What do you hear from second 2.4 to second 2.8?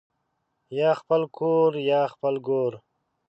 ګور